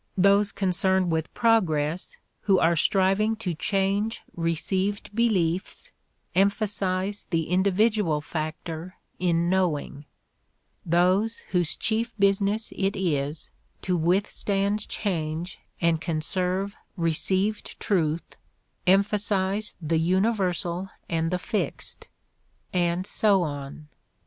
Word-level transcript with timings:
Those 0.17 0.51
concerned 0.51 1.11
with 1.11 1.31
progress, 1.35 2.17
who 2.45 2.57
are 2.57 2.75
striving 2.75 3.35
to 3.35 3.53
change 3.53 4.21
received 4.35 5.15
beliefs, 5.15 5.91
emphasize 6.33 7.27
the 7.29 7.43
individual 7.43 8.19
factor 8.19 8.95
in 9.19 9.47
knowing; 9.47 10.05
those 10.83 11.43
whose 11.51 11.75
chief 11.75 12.13
business 12.17 12.73
it 12.75 12.95
is 12.95 13.51
to 13.83 13.95
withstand 13.95 14.89
change 14.89 15.59
and 15.79 16.01
conserve 16.01 16.75
received 16.97 17.79
truth 17.79 18.35
emphasize 18.87 19.75
the 19.79 19.99
universal 19.99 20.89
and 21.09 21.29
the 21.29 21.37
fixed 21.37 22.07
and 22.73 23.05
so 23.05 23.43
on. 23.43 23.87